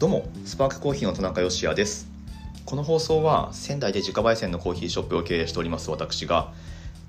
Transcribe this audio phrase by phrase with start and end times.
[0.00, 2.08] どうもスパークコーヒーの田中芳也です。
[2.64, 6.54] この放送は仙台で自家焙煎のコーヒーショップを経営しております私が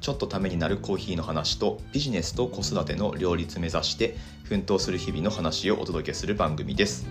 [0.02, 7.08] ちょっとためになるコーヒーの話とビジネスと子育ての両立目指して奮闘する日々の話をお届けする番組です。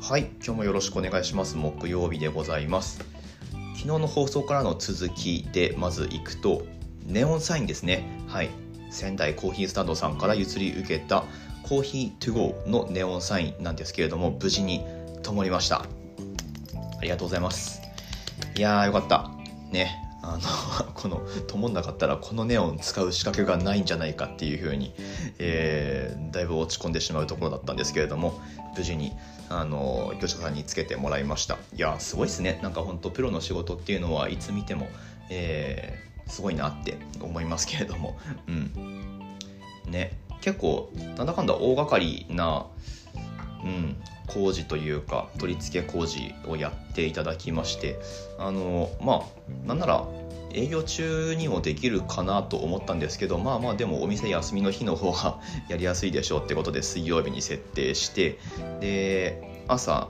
[0.00, 1.58] はい今日もよろしくお願いします。
[1.58, 3.04] 木曜日でございます。
[3.76, 6.62] 昨日の放送からの続きでまずいくと
[7.04, 8.06] ネオンサインですね。
[8.26, 8.48] はい。
[8.90, 11.24] 仙台コーヒースタンドさんから譲り受けた
[11.70, 14.84] コーヒートゥゴーのネオンサインなんですけれども無事に
[15.22, 15.82] 灯りました。
[15.82, 15.84] あ
[17.00, 17.80] りがとうございます。
[18.56, 19.30] いやーよかった。
[19.70, 24.92] ねあの この灯んなかったらこのネオン使う仕掛けがないんじゃないかっていう風に、
[25.38, 28.40] えー、だいぶ落ち込んでしまうところだったんですけれども
[28.76, 29.12] 無事に
[29.48, 31.56] あの業者さんにつけてもらいました。
[31.76, 32.58] いやすごいですね。
[32.64, 34.88] なんか本当プロの仕事っていうのはいつ見ても、
[35.30, 38.18] えー、すごいなって思いますけれども。
[38.48, 38.72] うん。
[39.86, 40.18] ね。
[40.40, 42.66] 結構なんだかんだ大掛かりな、
[43.64, 43.96] うん、
[44.26, 47.98] 工事というか取り付け工事をやっていただきまして
[48.38, 49.24] あのま
[49.64, 50.06] あなんなら
[50.52, 55.38] 営業中にもできるかなと思ったんですけどまあまあでもお店休みの日の方が
[55.68, 58.38] やりやすいでしょうってことで水曜日に設定して
[58.80, 60.08] で朝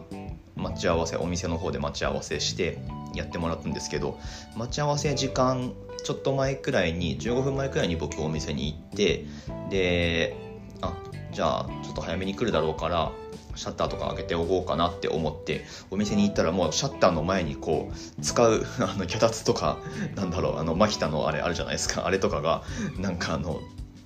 [0.56, 2.78] 待ち合わせお店の方で待ち合わせして
[3.14, 4.18] やってもらったんですけど
[4.56, 5.72] 待ち合わせ時間
[6.04, 9.26] ちょっと前くらいに15分前くらいに僕お店に行って
[9.68, 10.36] で
[10.80, 10.94] あ
[11.32, 13.12] じゃあちょっと早めに来るだろうから
[13.56, 19.78] シャッターとか開けておこうかなって思ってお店に行ったらもうシャッターの前にこう使う あの脚立とか
[20.14, 22.06] なんだろうあのマキタのあれあるじゃないですか。
[22.06, 22.62] あれとかが
[22.98, 23.60] なんかあの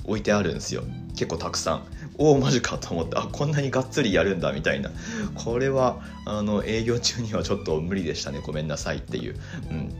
[0.04, 0.82] 置いてあるんですよ。
[1.10, 1.84] 結構たくさん。
[2.18, 4.90] おおマジかと思ってあこんなにがっつりやるんだみたいな。
[5.34, 8.40] これはあの営業中にはちょっと無理でしたね。
[8.44, 9.36] ごめんなさいっていう、
[9.70, 9.94] うん、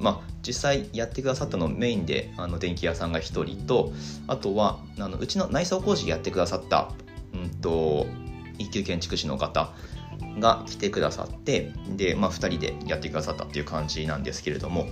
[0.00, 3.92] まあ、実際やってくださったのメインであの電気屋さんが1人と
[4.26, 6.90] あとはあのうちの内装工事やってくださった、
[7.34, 8.06] うんと、
[8.58, 9.70] 一級建築士の方
[10.38, 14.88] が来てくださってで、まあ、2人でやってくださったっていう感じなんですけれども。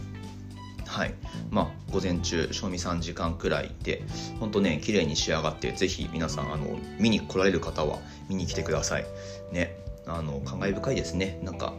[0.88, 1.14] はい。
[1.50, 4.02] まあ、午前中賞味3時間くらいで
[4.40, 9.06] 本当ね綺麗に仕上がってぜひ皆さんあの見に来られる方は見に来てください。
[9.52, 9.76] ね。
[10.06, 11.38] あの感慨深いですね。
[11.44, 11.74] なんか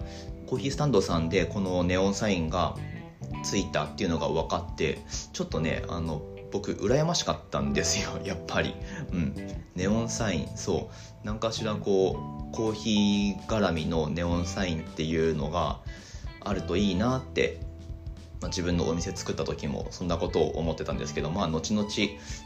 [0.45, 2.75] コーヒースタンドさんでこのネオンサインが
[3.43, 4.99] ついたっていうのが分かって
[5.33, 6.21] ちょっとねあの
[6.51, 8.75] 僕羨ましかったんですよ やっぱり。
[9.11, 9.35] うん。
[9.75, 10.95] ネオンサインそう。
[11.23, 15.79] 何かしらこうコーヒー絡みのネオンサインっていうのが
[16.41, 17.68] あるといいなって
[18.41, 21.87] まあ、自分のお店作った時もそんなことを思ってたんですけどまあ後々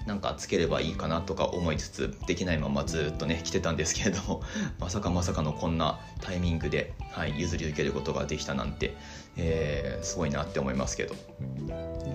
[0.08, 4.42] なんかつければいいかなとか思いつつできないままずっとね来てたんですけれども
[4.80, 8.96] まさかまさかのこんなタイミングで、はい、譲り受けることができたなんて、
[9.38, 11.16] えー、すごいなって思いますけど。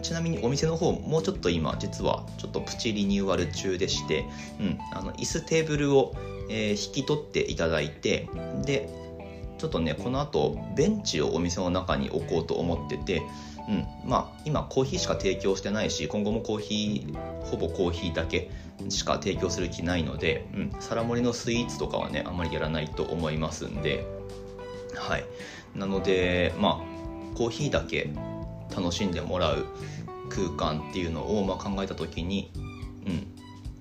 [0.02, 4.24] ちなみにお店の方もうちょっと今実はちょっとプチリニューアル中でして、
[4.60, 6.14] うん、あの椅子テーブルを、
[6.48, 8.28] えー、引き取っていただいて
[8.64, 8.88] で
[9.58, 13.22] ちょっとねこの後ベンチをお店の中に置こうと思ってて
[13.68, 18.50] うん、まあ今コーヒーしか提供してないし今後もコーヒーほぼコーヒーだけ
[18.88, 24.06] しか提供する気ないので、うん、皿盛りのスイーツとかはねあんまりやらないと思いますんで。
[24.94, 25.24] はい。
[25.74, 28.10] なのでまあコーヒーだけ
[28.74, 29.66] 楽しんでもらう
[30.30, 32.50] 空間っていうのをまあ考えた時に
[33.06, 33.26] うん。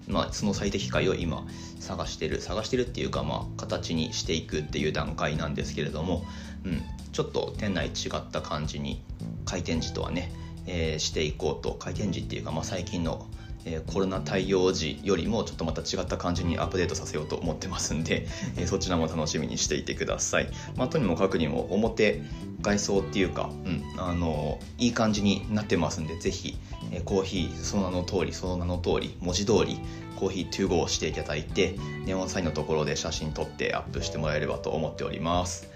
[0.08, 1.46] まあ、その最適解を今
[1.80, 2.40] 探してる。
[2.40, 6.24] 探してるっていうか、まあ、形にしていくっていう段階なんですけれども、
[6.64, 6.81] うん、
[7.12, 9.04] ちょっと店内違った感じに
[9.47, 10.31] 開店時とはね、
[10.68, 13.28] えー、していこうと開店時っていうか、まあ、最近の
[13.68, 20.47] えコロナ対応時よりもちょっとまた違った感じにアップデートさせようと思ってますんで、えそちらも楽しみにしていてください。
[20.78, 22.22] まあ、とにもかくにも表
[22.62, 26.57] 外装っていうか、うん、あのいい感じになってますんで是非、
[26.91, 29.80] えコーヒーその名の通りその名の通り文字通り
[30.18, 31.75] コーヒートゥーゴーしていただいて
[32.06, 35.69] ネオンサインのところで写真撮ってアップしてもらえればと思っております。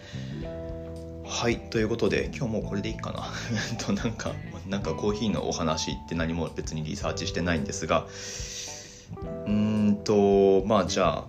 [1.32, 3.26] はいということで今日もこれでいいかな。
[3.84, 4.34] となんか
[4.68, 8.06] なんかコーヒーのお話って何も別にリサーチしてないんですが
[9.48, 11.26] うんとまあじゃあ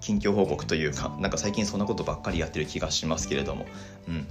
[0.00, 3.66] 近況報告というかなんか最近そんなことばっかりやってる気がしますけれども、
[4.06, 4.26] うん、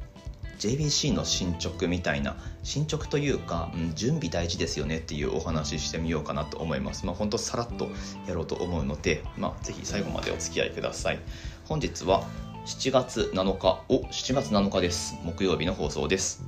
[0.60, 7.08] JBC の進捗みたいな進捗というか、うん、準備大事ですよねっていうお話ししてみようかなと思います。
[7.08, 7.90] まあ本当さらっと
[8.28, 11.20] やろうと思うのでまあぜひ最後までお付き合いください。
[11.66, 12.24] 本日は
[12.68, 15.16] 7月7日お7月7日です。
[15.24, 16.44] 木曜日の放送です。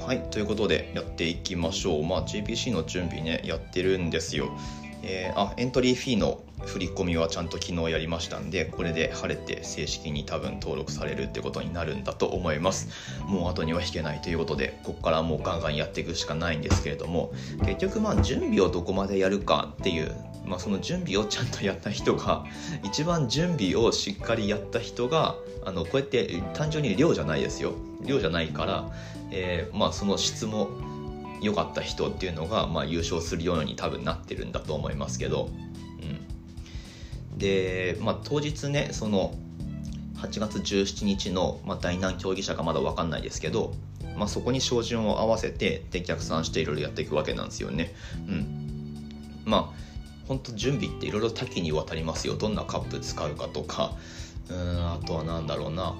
[0.00, 2.04] はいということでやっていきましょう。
[2.04, 4.50] まあ JPC の準備ねやってるんですよ。
[5.04, 12.88] えー、あエントリーフィーの振り込みはちゃんと昨日やりましたんでこれで晴れて正式に多分登録されるってことになるんだと思います。
[13.26, 20.12] もう後には引けないということでここからもうガンガンやっていくしかないんですけれども結局まあ準備をどこまでやるかっていう
[20.46, 22.44] まあ、その準備をちゃんとやった人が
[22.84, 27.72] 一番準備をしっかりやった人があのこうやって単純に量じゃないですよ。
[28.02, 28.92] 量じゃないから、
[29.30, 30.68] えー、まあ、その質も
[31.40, 35.50] 良かった人っていうのが、まあ、優勝するように多分なってるんだと思いますけど、
[37.32, 39.34] うん、で、まあ、当日ねその
[40.16, 43.74] 8月17日の、まあ、大難競技者がまだ分かんないですけど、
[44.16, 47.94] まあ、そこに照準を合わせてで逆算していろいろやっていくわけなんですよね。
[48.28, 49.84] うん、まあ
[50.26, 52.34] 本当準備っていろいろ多岐にわたりますよ。
[52.34, 53.92] どんなカップ使うかとか。
[54.50, 54.56] うん
[54.92, 55.94] あとは何だろうな。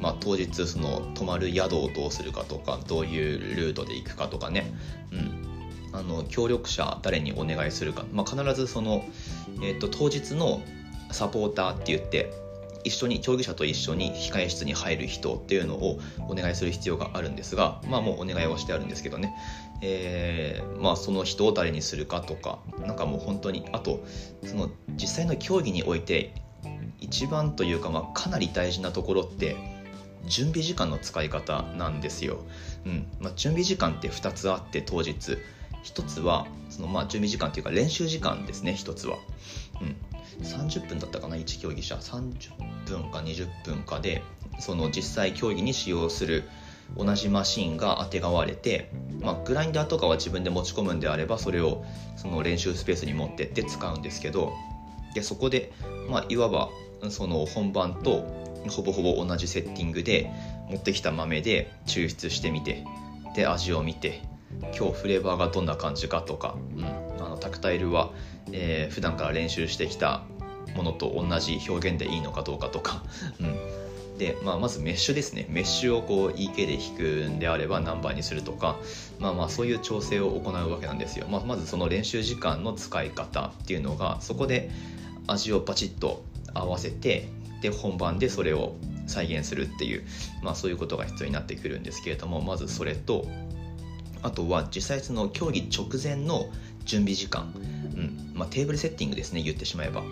[0.00, 4.72] まあ、当日その泊まる宿をどうするかとかどういうルートで行くかとかね、
[5.12, 5.44] うん、
[5.92, 9.04] あの協力者誰にお願いするか、まあ、必ずその、
[9.56, 10.62] えーと、当日の
[11.10, 12.32] サポーターって言って
[12.84, 15.98] 一緒に競技者と一緒に控え室に入る人っていうのを
[16.28, 19.34] お願いする必要があるんですがまあもうお願いはしてあるんですけどね、
[19.80, 24.04] えー、まあその人を誰にするかとかなんかもう本当にあと
[24.44, 26.32] その実際の競技において
[27.00, 29.56] 一番というか、まあ、かなり大事なところって
[30.26, 32.40] 準備時間の使い方なんですよ。
[32.84, 35.38] うんまあ、準備時間って2つあって当日
[35.84, 39.18] 1つはそのまあ準備時間っていうか練習時間ですね1つは。
[39.80, 39.96] うん
[40.42, 42.50] 30分だったかな1競技者30
[42.86, 44.22] 分か20分かで
[44.60, 46.44] その実際競技に使用する
[46.96, 48.90] 同じマシンがあてがわれて、
[49.20, 51.84] まあ、グラインダーとかは自分で持ち込むんであればそれを
[52.16, 54.52] その練習スペースに持ってって使うんですけど
[55.14, 55.72] でそこで、
[56.08, 56.68] まあ、いわば
[57.10, 58.26] その本番と
[58.68, 60.30] ほぼほぼ同じセッティングで
[60.68, 62.84] 持ってきた豆で抽出してみて
[63.34, 64.22] で味を見て
[64.76, 68.10] 今日フレーバーがどんな感じかとか、うん、あのタクタイルは、
[68.52, 70.22] えー、普段から練習してきた
[70.74, 73.02] ものと同じ表現でいいのかどうかとか、
[73.40, 73.56] うん、
[74.18, 75.46] で、まあ、まずメッシュですね。
[75.48, 78.76] メッシュをこう EK で弾くんであれば何番にするとか、
[79.18, 84.70] まあ、まあそういう調整を行うわけなんですよ、まあ、まずその練習時間の使い方っていうのがそこで
[85.26, 86.22] 味をパチッと
[86.52, 87.28] 合わせて
[87.62, 88.76] で本番でそれを
[89.06, 90.04] 再現するっていう、
[90.42, 93.26] まあ、そういうことが必要になってくるんですけれどもまずそれと
[94.22, 96.48] あとは実際その競技直前の
[96.84, 100.02] 準備時間、うんまあ、テーブルセッティングですね言ってしまえば。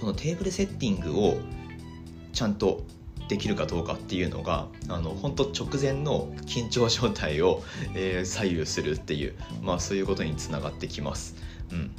[0.00, 1.38] このテーブルセッティングを
[2.32, 2.82] ちゃんと
[3.28, 7.62] できるかどうかっていうのがあの本当直前の緊張状態を、
[7.94, 11.36] えー、左右するっていう、まあ、そういうことにつながってきます。
[11.70, 11.90] うん、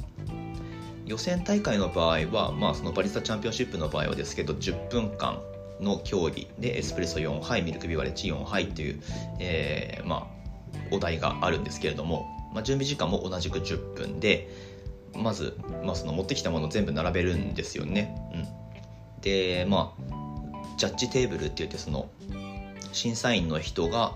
[1.06, 5.40] 予選大会の場合は、まあ、そのバリスタチャンピオンシップの場合はですけど10分間
[5.80, 9.00] の競技でエスプレッソ4杯ミルクビバレッジ4杯という、
[9.38, 10.40] えー、まあ、
[10.90, 14.48] お題があるんですけれども、まあ、準備時間も同じく10分で
[15.14, 18.14] まず、まあ、その持ってきたものを全部並べるんですよね。
[18.34, 20.19] うん、でまあ
[20.76, 22.08] ジャッジテーブルって言ってその
[22.92, 24.14] 審査員の人が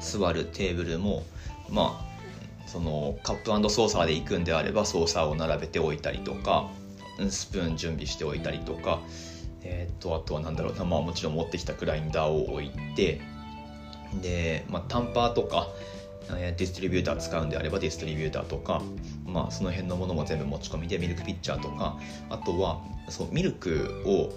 [0.00, 1.24] 座るテーブルも
[1.70, 2.14] まあ
[2.66, 6.68] そのカップソーサーで行くんであればソーサーを並べておいたりとか
[7.30, 9.00] スプーン準備しておいたりとか、
[9.62, 13.20] えー、とあとは何だろうな、まあ、もちろん持ってきたグラインダーを置いて
[14.20, 15.68] で、まあ、タンパーとか
[16.28, 18.82] ディストリビューター使うんであればディストリビューターとか、
[19.26, 21.98] まあ、その辺のものも全部持ち込みでミルクピッチャーとか
[22.30, 24.32] あとはそうミルクを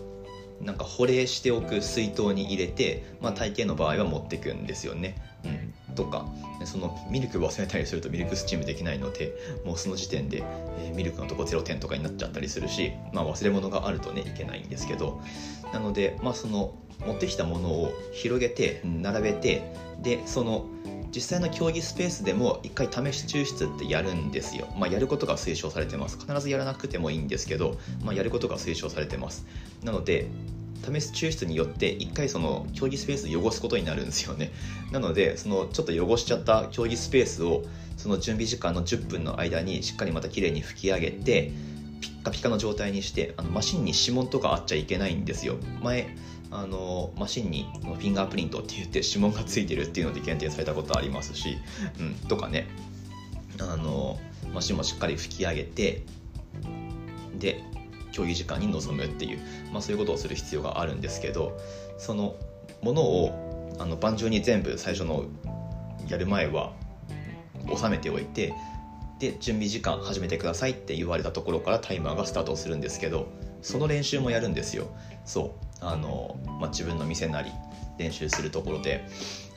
[0.62, 5.16] なんか保冷しておく水筒に入れて、まあ、大抵の場合は持っていくんですよね。
[5.46, 6.26] うん、とか
[6.64, 9.34] そのミルク忘れたりするとミルクスチームできないので
[9.66, 10.44] もうその時点で、
[10.80, 15.22] えー、ミルクのとこ0点とかになっちゃったりするし、まあ、忘れ物があるとねいけないんですけど
[15.74, 16.76] なので、まあ、その
[17.06, 20.68] 持ってきたものを広げて並べてでその
[21.14, 26.20] 実際の競技スペースでも一回試し抽出ってやるんですよ、まあ、やることが推奨されてます。
[26.20, 29.46] 必ずやらなくてもいいんですけど、まあ、やることが推奨されてます。
[29.84, 30.28] なので
[30.84, 34.52] 試す抽出によって一回その競技スペース汚すことになるんですよね。
[34.92, 37.64] なのでそのちょっと汚しちゃった競技スペースを
[37.98, 41.52] その準備時間の10分の間にしっかりまたきれいに拭き上げて
[42.00, 45.58] ピッカピカの状態にしてあのマシンに指紋とかあっちゃいけないんですよ。
[45.82, 46.16] 前
[46.50, 51.58] あのマシンにフィンガープリントって言って指紋がついてるっていうので検定されたことありますし、
[52.00, 52.68] うん、とかね。
[53.60, 54.20] あの
[54.54, 56.04] マシンもしっかり拭き上げて
[57.38, 57.64] で
[58.18, 59.40] 競技時間に臨むっていう、
[59.72, 61.56] まあ、そういうことをする必要があるんですけど
[62.00, 62.36] その
[62.82, 65.26] ものをあの盤上に全部最初の
[66.10, 66.74] やる前は
[67.76, 68.56] 収めておいて
[69.20, 73.28] で準備時間始めてくださいって言われたところからタイマーがスタートするんですけど
[73.62, 74.88] その練習もやるんですよ。
[75.26, 75.86] そう。
[75.86, 77.52] あの、まあ、自分の店なり
[77.98, 79.08] 練習するところで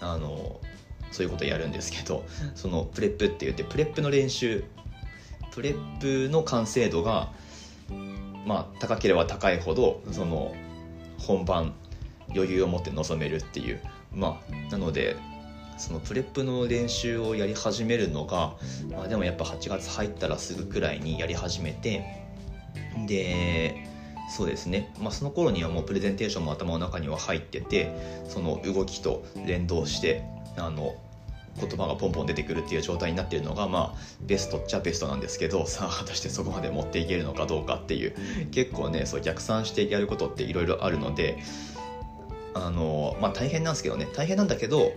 [0.01, 0.61] あの
[1.13, 2.25] そういうことやるんですけど
[2.55, 4.65] そのプレップって言ってプレップの練習
[5.53, 7.31] プレップの完成度が
[8.47, 10.55] まあ、高ければ高いほどその
[11.19, 11.75] 本番
[12.35, 13.81] 余裕を持って臨めるっていう。
[14.13, 15.17] まあなので
[15.81, 18.55] そのプレップの練習をやり始めるのが、
[18.91, 22.05] まあ、でもやっぱ8月入ったらすぐくらいにやり始めて
[23.07, 23.89] で
[24.29, 27.91] そうですね、まあ、その頃にはもうプレゼンテーションも頭の中には入ってて
[28.29, 30.23] その動きと連動して
[30.59, 30.95] あの
[31.59, 38.15] 言葉がポンポン出てくるっていう状態になっているのがまあベストっちゃベストなんですけど さあ果たしてそこまで持っていけるのかどうかっていう。
[38.51, 41.39] 結構ねそう逆算してやることっていろいろあるので
[42.55, 44.09] あのまあ大変なんですけどね。
[44.15, 44.93] 大変なんだけど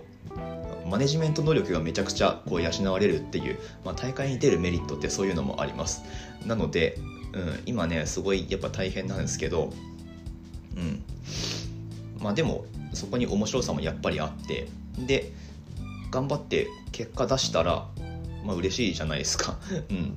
[0.86, 6.02] マネジメント能力がめちゃくちゃこう養われるっていう、まあ、大会に出るメリットってそういうのもあります。
[6.46, 6.98] なので、
[7.32, 9.70] うん、今ねすごいやっぱ大変なんですけど
[10.76, 11.02] うん。
[12.20, 14.68] まあでもそこに面白さもやっぱりあって
[14.98, 15.32] で
[16.14, 17.88] 頑張って結果出したら
[18.44, 19.58] まあ嬉しいじゃないですか。
[19.90, 20.14] うん。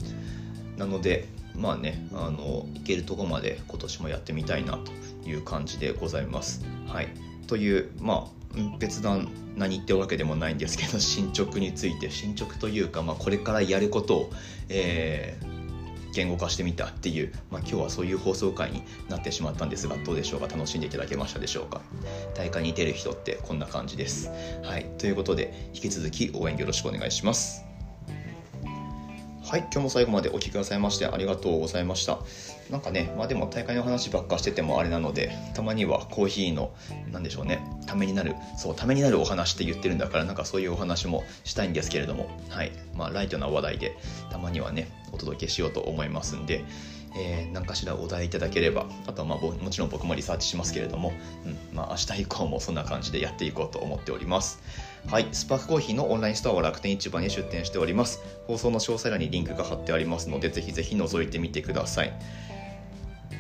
[0.78, 4.92] なのでまあねあのいけるとこまで今年もやってみたいなと
[5.28, 6.64] いう感じでございます。
[6.86, 7.08] はい。
[7.48, 12.12] というまあ別段何言ってるわけでもないんですけど進捗について。
[12.12, 14.32] 進捗というか、まあ、これからやることを、
[14.70, 15.47] えー
[16.18, 20.48] 言語化してみたっていう、まあ、今日はそういう放送回になってしまったんですがどうでしょうか？
[20.48, 21.82] 楽しんでいただけましたでしょうか？
[22.34, 24.32] 大会に出る人ってこんな感じです。
[24.64, 27.64] はい、ということで引き続き応援よろしくお願いします。
[29.44, 32.20] はい、今日も最後までお聴きくださいましてありがとうございました。
[32.70, 36.74] なんかね、まあでも大会の話ばっかしててもあれなので、たまにはコーヒーの、
[37.14, 43.98] なんでしょうね、ためになる、そう、ためになるお話って言ってるんだから、なんかそういうお話もしたいんですけれども、はい、まあライトな話題で、
[44.30, 46.64] たまにはね、お届けしようと思いますんで、
[47.18, 51.12] えー、何かしらお題いただければあとはまあもちろん僕もリサーチしますけれども、
[51.46, 54.62] うんまあ、明日以降もそんな感じでやっていこうと思っております。
[55.08, 58.22] はいスパークコーヒーのオンラインストアは楽天市場に出店しております。
[58.46, 62.14] 放送の詳細欄にリンクが貼ってありますのでぜひぜひ覗いてみてください。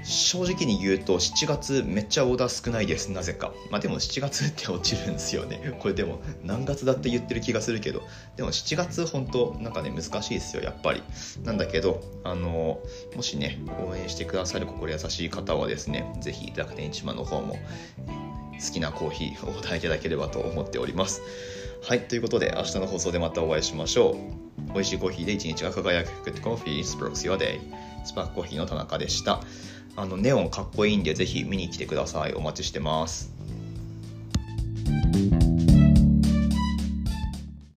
[0.07, 3.11] 正直に言うと7月めっちゃオーダー少ないです。
[3.11, 3.51] なぜか。
[3.69, 5.75] まあでも7月って落ちるんですよね。
[5.79, 8.01] これでも何月だって言ってる気がするけど。
[8.37, 11.03] でも7月本当なんかね難しいですよやっぱり。
[11.43, 12.79] なんだけどあの
[13.15, 17.57] もしね応援してくださる心優しい方はですね是非楽天市場の方も
[18.65, 21.21] 好きなコーヒー をお答えいただければと思っております。
[21.83, 24.73] はいということで明日の放送でまたお会いしましょう。
[24.73, 26.29] 美味しいコーヒーで一日が輝く。
[26.29, 27.59] Good Coffee Sparks Your Day
[28.05, 29.41] スパークコーヒーの田中でした。
[29.99, 32.33] あのネオンかっこいいんでぜひ見に来てください。
[32.35, 33.33] お待ちしてます。